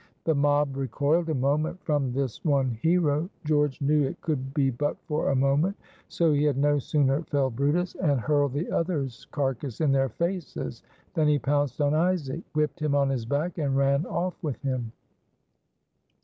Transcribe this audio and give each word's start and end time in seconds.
The 0.23 0.33
mob 0.33 0.77
recoiled 0.77 1.29
a 1.29 1.35
moment 1.35 1.79
from 1.83 2.11
this 2.11 2.43
one 2.43 2.71
hero. 2.71 3.29
George 3.45 3.79
knew 3.81 4.01
it 4.03 4.19
could 4.21 4.51
be 4.51 4.71
but 4.71 4.97
for 5.05 5.29
a 5.29 5.35
moment, 5.35 5.77
so 6.07 6.33
he 6.33 6.43
had 6.45 6.57
no 6.57 6.79
sooner 6.79 7.21
felled 7.21 7.55
brutus, 7.55 7.93
and 7.93 8.19
hurled 8.19 8.53
the 8.53 8.71
other's 8.71 9.27
carcass 9.29 9.79
in 9.79 9.91
their 9.91 10.09
faces, 10.09 10.81
than 11.13 11.27
he 11.27 11.37
pounced 11.37 11.79
on 11.81 11.93
Isaac, 11.93 12.41
whipped 12.53 12.79
him 12.81 12.95
on 12.95 13.09
his 13.09 13.25
back 13.27 13.59
and 13.59 13.77
ran 13.77 14.07
off 14.07 14.33
with 14.41 14.59
him. 14.63 14.91